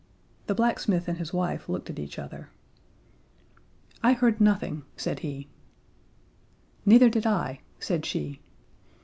The 0.47 0.55
blacksmith 0.55 1.07
and 1.07 1.19
his 1.19 1.31
wife 1.31 1.69
looked 1.69 1.91
at 1.91 1.99
each 1.99 2.17
other. 2.17 2.49
"I 4.01 4.13
heard 4.13 4.41
nothing," 4.41 4.81
said 4.97 5.19
he. 5.19 5.47
"Neither 6.87 7.07
did 7.07 7.27
I," 7.27 7.61
said 7.79 8.03
she. 8.03 8.41